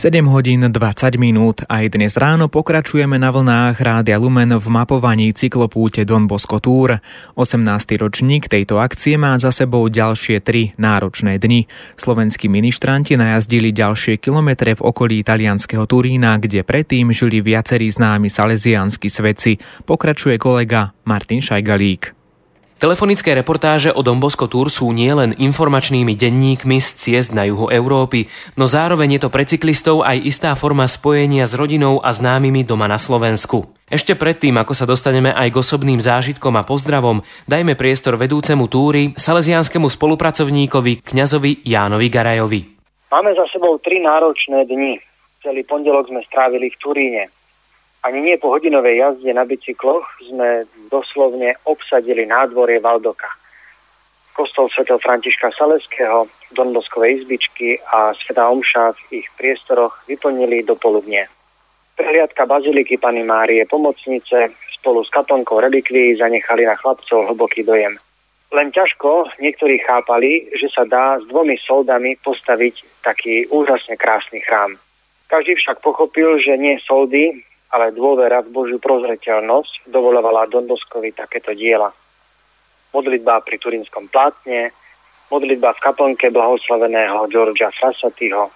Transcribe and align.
7 0.00 0.24
hodín 0.32 0.64
20 0.64 1.20
minút 1.20 1.60
aj 1.68 1.92
dnes 1.92 2.16
ráno 2.16 2.48
pokračujeme 2.48 3.20
na 3.20 3.28
vlnách 3.28 3.76
Rádia 3.76 4.16
Lumen 4.16 4.48
v 4.56 4.66
mapovaní 4.72 5.28
cyklopúte 5.36 6.08
Don 6.08 6.24
Bosco 6.24 6.56
Tour. 6.56 7.04
18. 7.36 8.00
ročník 8.00 8.48
tejto 8.48 8.80
akcie 8.80 9.20
má 9.20 9.36
za 9.36 9.52
sebou 9.52 9.84
ďalšie 9.92 10.40
tri 10.40 10.72
náročné 10.80 11.36
dni. 11.36 11.68
Slovenskí 12.00 12.48
ministranti 12.48 13.12
najazdili 13.20 13.76
ďalšie 13.76 14.16
kilometre 14.16 14.72
v 14.72 14.80
okolí 14.80 15.20
italianského 15.20 15.84
Turína, 15.84 16.40
kde 16.40 16.64
predtým 16.64 17.12
žili 17.12 17.44
viacerí 17.44 17.92
známi 17.92 18.32
salesiánsky 18.32 19.12
svedci. 19.12 19.60
Pokračuje 19.84 20.40
kolega 20.40 20.96
Martin 21.04 21.44
Šajgalík. 21.44 22.19
Telefonické 22.80 23.36
reportáže 23.36 23.92
o 23.92 24.00
Dombosko 24.00 24.48
Tour 24.48 24.72
sú 24.72 24.88
nielen 24.88 25.36
informačnými 25.36 26.16
denníkmi 26.16 26.80
z 26.80 26.88
ciest 26.96 27.28
na 27.36 27.44
juhu 27.44 27.68
Európy, 27.68 28.32
no 28.56 28.64
zároveň 28.64 29.20
je 29.20 29.20
to 29.20 29.28
pre 29.28 29.44
cyklistov 29.44 30.00
aj 30.00 30.16
istá 30.24 30.56
forma 30.56 30.88
spojenia 30.88 31.44
s 31.44 31.52
rodinou 31.52 32.00
a 32.00 32.08
známymi 32.08 32.64
doma 32.64 32.88
na 32.88 32.96
Slovensku. 32.96 33.68
Ešte 33.84 34.16
predtým, 34.16 34.56
ako 34.56 34.72
sa 34.72 34.88
dostaneme 34.88 35.28
aj 35.28 35.52
k 35.52 35.60
osobným 35.60 36.00
zážitkom 36.00 36.56
a 36.56 36.64
pozdravom, 36.64 37.20
dajme 37.44 37.76
priestor 37.76 38.16
vedúcemu 38.16 38.64
túry, 38.64 39.12
salesianskému 39.12 39.92
spolupracovníkovi, 39.92 41.04
kňazovi 41.04 41.60
Jánovi 41.68 42.08
Garajovi. 42.08 42.60
Máme 43.12 43.36
za 43.36 43.44
sebou 43.52 43.76
tri 43.84 44.00
náročné 44.00 44.64
dni. 44.64 44.96
Celý 45.44 45.68
pondelok 45.68 46.08
sme 46.08 46.24
strávili 46.24 46.72
v 46.72 46.76
Turíne. 46.80 47.22
Ani 48.00 48.24
nie 48.24 48.40
po 48.40 48.48
hodinovej 48.48 48.96
jazde 48.96 49.32
na 49.36 49.44
bicykloch 49.44 50.08
sme 50.24 50.64
doslovne 50.88 51.52
obsadili 51.68 52.24
nádvorie 52.24 52.80
Valdoka. 52.80 53.28
Kostol 54.32 54.72
svätého 54.72 54.96
Františka 54.96 55.52
Saleského, 55.52 56.24
Donboskovej 56.56 57.20
izbičky 57.20 57.76
a 57.92 58.16
Sveta 58.16 58.48
Omša 58.48 58.96
v 58.96 59.20
ich 59.20 59.28
priestoroch 59.36 60.00
vyplnili 60.08 60.64
do 60.64 60.80
poludne. 60.80 61.28
Prehliadka 61.92 62.48
Baziliky 62.48 62.96
Pany 62.96 63.20
Márie 63.20 63.68
Pomocnice 63.68 64.48
spolu 64.80 65.04
s 65.04 65.12
katonkou 65.12 65.60
relikví 65.60 66.16
zanechali 66.16 66.64
na 66.64 66.80
chlapcov 66.80 67.28
hlboký 67.28 67.68
dojem. 67.68 68.00
Len 68.50 68.72
ťažko 68.72 69.36
niektorí 69.44 69.76
chápali, 69.84 70.48
že 70.56 70.72
sa 70.72 70.88
dá 70.88 71.20
s 71.20 71.28
dvomi 71.28 71.60
soldami 71.60 72.16
postaviť 72.24 73.04
taký 73.04 73.44
úžasne 73.52 74.00
krásny 74.00 74.40
chrám. 74.40 74.80
Každý 75.28 75.54
však 75.60 75.84
pochopil, 75.84 76.40
že 76.40 76.56
nie 76.56 76.80
soldy, 76.82 77.44
ale 77.70 77.94
dôvera 77.94 78.42
v 78.42 78.50
Božiu 78.50 78.78
prozreteľnosť 78.82 79.86
dovolovala 79.86 80.50
Donboskovi 80.50 81.14
takéto 81.14 81.54
diela. 81.54 81.94
Modlitba 82.90 83.38
pri 83.46 83.56
Turinskom 83.62 84.10
plátne, 84.10 84.74
modlitba 85.30 85.70
v 85.78 85.82
kaplnke 85.82 86.34
blahoslaveného 86.34 87.30
Georgia 87.30 87.70
Frasatyho, 87.70 88.50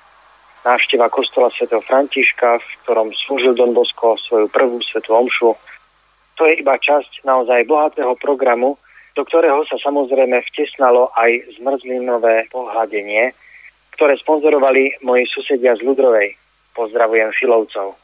návšteva 0.67 1.07
kostola 1.07 1.53
sv. 1.55 1.70
Františka, 1.70 2.59
v 2.59 2.69
ktorom 2.83 3.15
slúžil 3.15 3.55
Don 3.55 3.70
Bosko 3.70 4.19
svoju 4.19 4.51
prvú 4.51 4.83
svetú 4.83 5.15
omšu. 5.15 5.55
To 6.35 6.42
je 6.51 6.59
iba 6.59 6.75
časť 6.75 7.23
naozaj 7.23 7.70
bohatého 7.70 8.19
programu, 8.19 8.75
do 9.15 9.23
ktorého 9.23 9.62
sa 9.70 9.79
samozrejme 9.79 10.42
vtesnalo 10.51 11.15
aj 11.15 11.55
zmrzlinové 11.62 12.51
pohľadenie, 12.51 13.31
ktoré 13.95 14.19
sponzorovali 14.19 14.98
moji 15.07 15.31
susedia 15.31 15.79
z 15.79 15.87
Ludrovej. 15.87 16.35
Pozdravujem 16.75 17.31
Filovcov. 17.39 18.03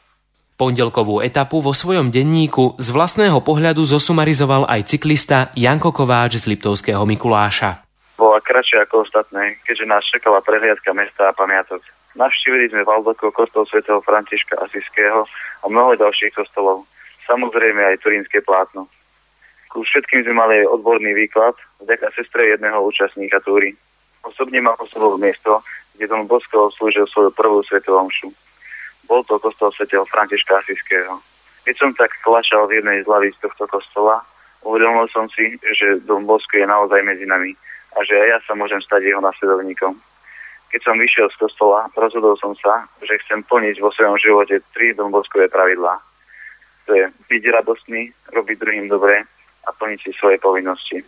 Pondelkovú 0.61 1.25
etapu 1.25 1.57
vo 1.57 1.73
svojom 1.73 2.13
denníku 2.13 2.77
z 2.77 2.93
vlastného 2.93 3.41
pohľadu 3.41 3.81
zosumarizoval 3.81 4.69
aj 4.69 4.93
cyklista 4.93 5.49
Janko 5.57 5.89
Kováč 5.89 6.37
z 6.37 6.53
Liptovského 6.53 7.01
Mikuláša. 7.01 7.81
Bola 8.13 8.37
kratšia 8.37 8.85
ako 8.85 9.01
ostatné, 9.01 9.57
keďže 9.65 9.89
nás 9.89 10.05
čakala 10.05 10.37
prehliadka 10.45 10.93
mesta 10.93 11.33
a 11.33 11.33
pamiatok. 11.33 11.81
Navštívili 12.13 12.69
sme 12.69 12.85
Valdoko, 12.85 13.33
kostol 13.33 13.65
svätého 13.65 14.05
Františka 14.05 14.61
Asiského 14.61 15.25
a 15.25 15.65
mnoho 15.65 15.97
ďalších 15.97 16.37
kostolov. 16.37 16.85
Samozrejme 17.25 17.81
aj 17.81 18.05
Turínske 18.05 18.45
plátno. 18.45 18.85
Ku 19.73 19.81
všetkým 19.81 20.29
sme 20.29 20.45
mali 20.45 20.61
odborný 20.61 21.17
výklad 21.17 21.57
vďaka 21.81 22.13
sestre 22.13 22.53
jedného 22.53 22.85
účastníka 22.85 23.41
túry. 23.41 23.73
Osobne 24.21 24.61
ma 24.61 24.77
osoboval 24.77 25.17
miesto, 25.17 25.65
kde 25.97 26.05
Don 26.05 26.29
Bosko 26.29 26.69
slúžil 26.77 27.09
svoju 27.09 27.33
prvú 27.33 27.65
svetovú 27.65 28.05
omšu. 28.05 28.29
Bol 29.11 29.27
to 29.27 29.43
kostol 29.43 29.75
svätého 29.75 30.07
Františka 30.07 30.63
Asiského. 30.63 31.19
Keď 31.67 31.75
som 31.75 31.91
tak 31.91 32.15
klašal 32.23 32.63
v 32.71 32.79
jednej 32.79 33.03
z 33.03 33.11
lavíc 33.11 33.35
tohto 33.43 33.67
kostola, 33.67 34.23
uvedomil 34.63 35.03
som 35.11 35.27
si, 35.35 35.59
že 35.59 35.99
Dom 36.07 36.23
Bosko 36.23 36.55
je 36.55 36.63
naozaj 36.63 37.03
medzi 37.03 37.27
nami 37.27 37.51
a 37.91 38.07
že 38.07 38.15
aj 38.15 38.27
ja 38.31 38.39
sa 38.47 38.55
môžem 38.55 38.79
stať 38.79 39.11
jeho 39.11 39.19
nasledovníkom. 39.19 39.99
Keď 40.71 40.79
som 40.87 40.95
vyšiel 40.95 41.27
z 41.27 41.43
kostola, 41.43 41.91
rozhodol 41.91 42.39
som 42.39 42.55
sa, 42.55 42.87
že 43.03 43.19
chcem 43.27 43.43
plniť 43.43 43.83
vo 43.83 43.91
svojom 43.91 44.15
živote 44.15 44.63
tri 44.71 44.95
domboskové 44.95 45.51
pravidlá. 45.51 45.99
To 46.87 46.95
je 46.95 47.11
byť 47.27 47.43
radostný, 47.51 48.15
robiť 48.31 48.55
druhým 48.63 48.87
dobre 48.87 49.27
a 49.67 49.69
plniť 49.75 50.07
si 50.07 50.11
svoje 50.15 50.39
povinnosti. 50.39 51.03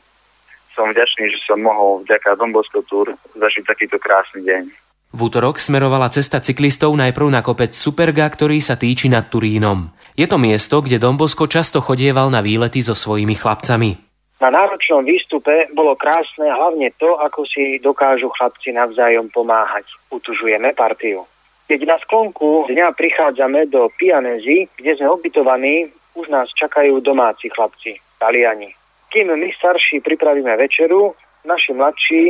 Som 0.75 0.91
vďačný, 0.91 1.31
že 1.31 1.39
som 1.47 1.63
mohol 1.63 2.03
vďaka 2.03 2.35
Dombosko 2.35 2.83
Tour 2.83 3.15
zažiť 3.39 3.63
takýto 3.63 3.95
krásny 3.95 4.43
deň. 4.43 4.82
V 5.13 5.29
útorok 5.29 5.61
smerovala 5.61 6.09
cesta 6.09 6.41
cyklistov 6.41 6.97
najprv 6.97 7.29
na 7.29 7.45
kopec 7.45 7.69
Superga, 7.69 8.25
ktorý 8.25 8.57
sa 8.57 8.73
týči 8.73 9.13
nad 9.13 9.29
Turínom. 9.29 9.93
Je 10.17 10.25
to 10.25 10.41
miesto, 10.41 10.81
kde 10.81 10.97
Dombosko 10.97 11.45
často 11.45 11.85
chodieval 11.85 12.33
na 12.33 12.41
výlety 12.41 12.81
so 12.81 12.97
svojimi 12.97 13.37
chlapcami. 13.37 13.93
Na 14.41 14.49
náročnom 14.49 15.05
výstupe 15.05 15.69
bolo 15.77 15.93
krásne 15.93 16.49
hlavne 16.49 16.89
to, 16.97 17.13
ako 17.21 17.45
si 17.45 17.77
dokážu 17.77 18.33
chlapci 18.33 18.73
navzájom 18.73 19.29
pomáhať. 19.29 19.85
Utužujeme 20.09 20.73
partiu. 20.73 21.29
Keď 21.69 21.79
na 21.85 22.01
sklonku 22.01 22.67
dňa 22.73 22.97
prichádzame 22.97 23.69
do 23.69 23.93
Pianezy, 23.93 24.65
kde 24.75 24.97
sme 24.97 25.13
ubytovaní, 25.13 25.93
už 26.17 26.27
nás 26.33 26.49
čakajú 26.57 26.99
domáci 27.05 27.53
chlapci, 27.53 28.01
Taliani. 28.17 28.73
Kým 29.13 29.29
my 29.29 29.49
starší 29.53 30.01
pripravíme 30.01 30.57
večeru, 30.57 31.13
naši 31.45 31.71
mladší 31.77 32.23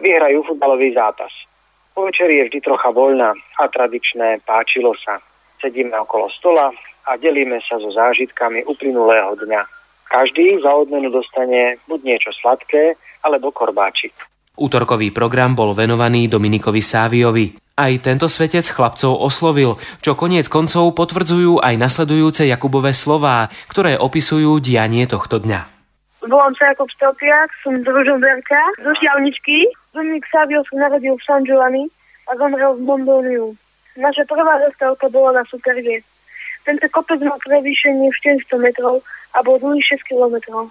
vyhrajú 0.00 0.48
futbalový 0.48 0.96
zápas. 0.96 1.30
Po 1.96 2.04
večeri 2.04 2.44
je 2.44 2.52
vždy 2.52 2.60
trocha 2.60 2.92
voľná 2.92 3.32
a 3.32 3.64
tradičné 3.72 4.44
páčilo 4.44 4.92
sa. 5.00 5.16
Sedíme 5.56 5.96
okolo 5.96 6.28
stola 6.28 6.68
a 7.08 7.16
delíme 7.16 7.56
sa 7.64 7.80
so 7.80 7.88
zážitkami 7.88 8.68
uplynulého 8.68 9.32
dňa. 9.32 9.64
Každý 10.04 10.60
za 10.60 10.76
odmenu 10.76 11.08
dostane 11.08 11.80
buď 11.88 12.00
niečo 12.04 12.30
sladké, 12.36 13.00
alebo 13.24 13.48
korbáčik. 13.48 14.12
Útorkový 14.60 15.08
program 15.08 15.56
bol 15.56 15.72
venovaný 15.72 16.28
Dominikovi 16.28 16.84
Sáviovi. 16.84 17.56
Aj 17.80 17.92
tento 18.04 18.28
svetec 18.28 18.68
chlapcov 18.68 19.16
oslovil, 19.16 19.80
čo 20.04 20.12
koniec 20.12 20.52
koncov 20.52 20.92
potvrdzujú 20.92 21.64
aj 21.64 21.80
nasledujúce 21.80 22.44
Jakubové 22.44 22.92
slová, 22.92 23.48
ktoré 23.72 23.96
opisujú 23.96 24.60
dianie 24.60 25.08
tohto 25.08 25.40
dňa. 25.40 25.76
Volám 26.26 26.52
sa 26.58 26.74
Jakub 26.74 26.90
Stelpiak, 26.90 27.54
som 27.62 27.78
z 27.78 27.86
Ružomberka, 27.86 28.58
zo 28.82 28.92
Šiavničky. 28.98 29.70
Dominik 29.96 30.28
Savio 30.28 30.60
sa 30.68 30.76
narodil 30.76 31.16
v 31.16 31.24
San 31.24 31.40
Giovanni 31.48 31.88
a 32.28 32.36
zomrel 32.36 32.76
v 32.76 32.84
Mondoniu. 32.84 33.56
Naša 33.96 34.28
prvá 34.28 34.60
zastávka 34.60 35.08
bola 35.08 35.40
na 35.40 35.44
Superge. 35.48 36.04
Tento 36.68 36.84
kopec 36.92 37.16
mal 37.24 37.40
prevýšenie 37.40 38.12
400 38.12 38.60
metrov 38.60 39.00
a 39.32 39.40
bol 39.40 39.56
dlhý 39.56 39.80
6 39.80 40.04
kilometrov. 40.04 40.68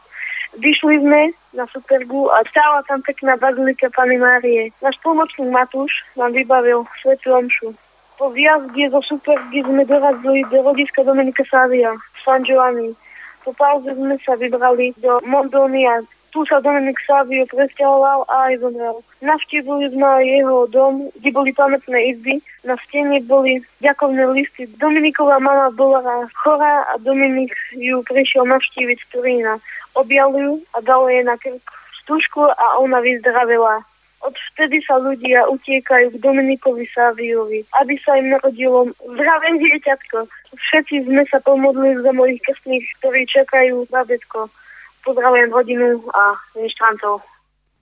Vyšli 0.62 1.02
sme 1.02 1.34
na 1.58 1.66
Supergu 1.74 2.30
a 2.30 2.46
stála 2.46 2.86
tam 2.86 3.02
pekná 3.02 3.34
bazilika 3.34 3.90
Pany 3.90 4.22
Márie. 4.22 4.70
Náš 4.86 5.02
pomočník 5.02 5.50
Matúš 5.50 6.06
nám 6.14 6.30
vybavil 6.30 6.86
svetu 7.02 7.34
omšu. 7.34 7.74
Po 8.22 8.30
výjazde 8.30 8.94
zo 8.94 9.02
Supergy 9.02 9.66
sme 9.66 9.90
dorazili 9.90 10.46
do 10.54 10.62
rodiska 10.62 11.02
Dominika 11.02 11.42
Savia 11.50 11.98
v 11.98 12.18
San 12.22 12.46
Giovanni. 12.46 12.94
Po 13.42 13.52
pauze 13.58 13.90
sme 13.90 14.16
sa 14.22 14.38
vybrali 14.38 14.94
do 15.02 15.18
Mondonia. 15.26 16.06
Tu 16.36 16.44
sa 16.52 16.60
Dominik 16.60 17.00
Savio 17.08 17.48
presťahoval 17.48 18.28
a 18.28 18.52
aj 18.52 18.60
zomrel. 18.60 19.00
Navštívili 19.24 19.88
sme 19.88 20.20
jeho 20.28 20.68
dom, 20.68 21.08
kde 21.16 21.32
boli 21.32 21.56
pamätné 21.56 22.12
izby. 22.12 22.44
Na 22.68 22.76
stene 22.84 23.24
boli 23.24 23.64
ďakovné 23.80 24.28
listy. 24.36 24.68
Dominiková 24.76 25.40
mama 25.40 25.72
bola 25.72 26.04
chorá 26.36 26.92
a 26.92 27.00
Dominik 27.00 27.56
ju 27.72 28.04
prišiel 28.04 28.44
navštíviť 28.52 29.00
z 29.00 29.08
Turína. 29.16 29.64
Objal 29.96 30.36
ju 30.36 30.60
a 30.76 30.84
dal 30.84 31.08
jej 31.08 31.24
na 31.24 31.40
krk 31.40 31.64
stužku 32.04 32.52
a 32.52 32.84
ona 32.84 33.00
vyzdravila. 33.00 33.88
Odvtedy 34.20 34.84
sa 34.84 35.00
ľudia 35.00 35.48
utiekajú 35.48 36.12
k 36.12 36.20
Dominikovi 36.20 36.84
Sáviovi, 36.92 37.64
aby 37.80 37.96
sa 38.04 38.20
im 38.20 38.36
narodilo 38.36 38.92
zdravé 39.08 39.56
dieťatko. 39.56 40.28
Všetci 40.52 41.08
sme 41.08 41.24
sa 41.32 41.40
pomodli 41.40 41.96
za 41.96 42.12
mojich 42.12 42.44
krstných, 42.44 42.84
ktorí 43.00 43.24
čakajú 43.24 43.88
babetko. 43.88 44.52
Pozdravujem 45.06 45.54
rodinu 45.54 46.02
a 46.10 46.34
ministrantov. 46.58 47.22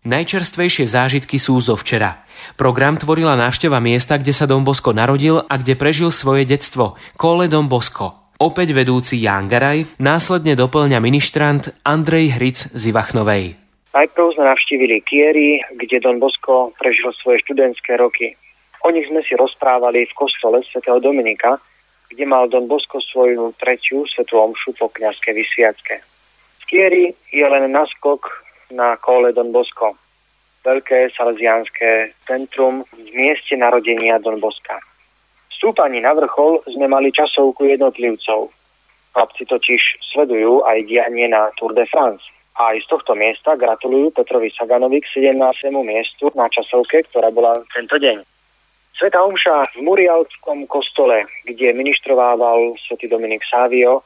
Najčerstvejšie 0.04 0.84
zážitky 0.84 1.40
sú 1.40 1.64
zo 1.64 1.80
včera. 1.80 2.28
Program 2.60 3.00
tvorila 3.00 3.40
návšteva 3.40 3.80
miesta, 3.80 4.20
kde 4.20 4.36
sa 4.36 4.44
Dom 4.44 4.68
Bosko 4.68 4.92
narodil 4.92 5.40
a 5.40 5.56
kde 5.56 5.80
prežil 5.80 6.12
svoje 6.12 6.44
detstvo. 6.44 7.00
Kole 7.16 7.48
Dom 7.48 7.72
Bosko. 7.72 8.36
Opäť 8.44 8.76
vedúci 8.76 9.24
Ján 9.24 9.48
Garaj, 9.48 9.88
následne 10.04 10.60
doplňa 10.60 11.00
ministrant 11.00 11.72
Andrej 11.88 12.36
Hric 12.36 12.68
z 12.76 12.92
Ivachnovej. 12.92 13.56
Najprv 13.96 14.28
sme 14.36 14.44
navštívili 14.44 15.00
Kiery, 15.08 15.64
kde 15.80 16.04
Don 16.04 16.20
Bosko 16.20 16.76
prežil 16.76 17.16
svoje 17.24 17.40
študentské 17.48 17.96
roky. 17.96 18.36
O 18.84 18.92
nich 18.92 19.08
sme 19.08 19.24
si 19.24 19.40
rozprávali 19.40 20.04
v 20.04 20.18
kostole 20.20 20.60
svätého 20.68 21.00
Dominika, 21.00 21.56
kde 22.12 22.28
mal 22.28 22.52
Don 22.52 22.68
Bosko 22.68 23.00
svoju 23.00 23.56
tretiu 23.56 24.04
svetú 24.12 24.44
omšu 24.44 24.76
po 24.76 24.92
kniazke 24.92 25.32
vysviacke. 25.32 26.04
Skieri 26.74 27.14
je 27.30 27.46
len 27.46 27.70
naskok 27.70 28.26
na 28.74 28.98
kole 28.98 29.30
Don 29.30 29.54
Bosko, 29.54 29.94
veľké 30.66 31.14
salesiánske 31.14 32.18
centrum 32.26 32.82
v 32.98 33.14
mieste 33.14 33.54
narodenia 33.54 34.18
Don 34.18 34.42
Boska. 34.42 34.82
Stúpaní 35.54 36.02
na 36.02 36.18
vrchol 36.18 36.66
sme 36.66 36.90
mali 36.90 37.14
časovku 37.14 37.70
jednotlivcov. 37.70 38.50
Chlapci 39.14 39.46
totiž 39.46 40.02
sledujú 40.02 40.66
aj 40.66 40.90
dianie 40.90 41.30
na 41.30 41.54
Tour 41.62 41.78
de 41.78 41.86
France. 41.86 42.26
A 42.58 42.74
aj 42.74 42.90
z 42.90 42.90
tohto 42.90 43.14
miesta 43.14 43.54
gratulujú 43.54 44.10
Petrovi 44.10 44.50
Saganovi 44.50 45.06
k 45.06 45.30
17. 45.30 45.70
miestu 45.78 46.34
na 46.34 46.50
časovke, 46.50 47.06
ktorá 47.06 47.30
bola 47.30 47.54
tento 47.70 48.02
deň. 48.02 48.26
Sveta 48.98 49.22
Omša 49.22 49.78
v 49.78 49.86
Murialskom 49.86 50.66
kostole, 50.66 51.30
kde 51.46 51.70
ministrovával 51.78 52.74
svätý 52.82 53.06
Dominik 53.06 53.46
Sávio, 53.46 54.02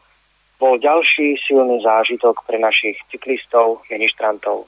bol 0.58 0.82
ďalší 0.82 1.38
silný 1.46 1.82
zážitok 1.86 2.42
pre 2.50 2.58
našich 2.58 2.98
cyklistov, 3.14 3.86
ministrantov. 3.94 4.66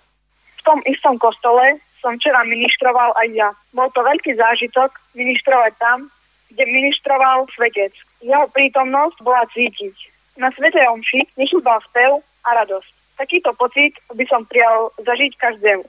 V 0.60 0.62
tom 0.62 0.80
istom 0.86 1.18
kostole 1.18 1.82
som 2.00 2.16
včera 2.16 2.46
ministroval 2.46 3.12
aj 3.20 3.28
ja. 3.34 3.50
Bol 3.76 3.90
to 3.92 4.06
veľký 4.06 4.38
zážitok 4.38 4.94
ministrovať 5.18 5.74
tam, 5.82 6.08
kde 6.54 6.64
ministroval 6.66 7.50
svetec. 7.54 7.94
Jeho 8.22 8.46
prítomnosť 8.54 9.18
bola 9.22 9.44
cítiť. 9.52 9.96
Na 10.40 10.54
Svete 10.56 10.80
Omši 10.80 11.36
nechýbal 11.36 11.84
spev 11.84 12.24
a 12.48 12.50
radosť. 12.64 13.20
Takýto 13.20 13.52
pocit 13.60 14.00
by 14.16 14.24
som 14.32 14.48
prijal 14.48 14.96
zažiť 15.04 15.36
každému. 15.36 15.84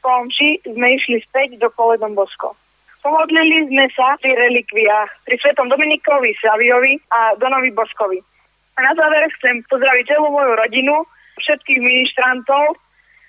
Po 0.00 0.08
Omši 0.24 0.64
sme 0.64 0.96
išli 0.96 1.20
späť 1.28 1.60
do 1.60 1.68
Koledom 1.68 2.16
Bosko. 2.16 2.56
Pomodlili 3.04 3.68
sme 3.68 3.86
sa 3.92 4.16
pri 4.18 4.34
relikviách, 4.34 5.28
pri 5.28 5.36
svetom 5.38 5.68
Dominikovi 5.68 6.34
Saviovi 6.40 6.98
a 7.12 7.36
Donovi 7.36 7.70
Boskovi. 7.70 8.18
A 8.76 8.80
na 8.84 8.92
záver 8.92 9.24
chcem 9.40 9.64
pozdraviť 9.72 10.04
celú 10.12 10.28
moju 10.28 10.52
rodinu, 10.52 11.08
všetkých 11.40 11.80
ministrantov 11.80 12.76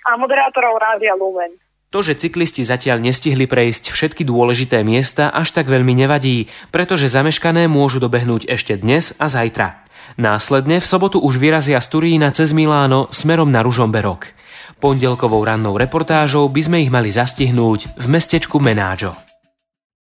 a 0.08 0.20
moderátorov 0.20 0.80
Rádia 0.80 1.16
Lumen. 1.16 1.56
To, 1.88 2.04
že 2.04 2.20
cyklisti 2.20 2.68
zatiaľ 2.68 3.00
nestihli 3.00 3.48
prejsť 3.48 3.96
všetky 3.96 4.28
dôležité 4.28 4.84
miesta, 4.84 5.32
až 5.32 5.56
tak 5.56 5.72
veľmi 5.72 5.96
nevadí, 5.96 6.52
pretože 6.68 7.08
zameškané 7.08 7.72
môžu 7.72 8.04
dobehnúť 8.04 8.44
ešte 8.52 8.76
dnes 8.76 9.16
a 9.24 9.32
zajtra. 9.32 9.88
Následne 10.20 10.84
v 10.84 10.88
sobotu 10.88 11.20
už 11.24 11.40
vyrazia 11.40 11.80
z 11.80 11.88
Turína 11.88 12.32
cez 12.36 12.52
Miláno 12.52 13.08
smerom 13.16 13.48
na 13.48 13.64
Ružomberok. 13.64 14.36
Pondelkovou 14.84 15.44
rannou 15.48 15.80
reportážou 15.80 16.48
by 16.52 16.62
sme 16.64 16.78
ich 16.84 16.92
mali 16.92 17.08
zastihnúť 17.08 17.96
v 17.96 18.06
mestečku 18.12 18.60
Menáďo. 18.60 19.27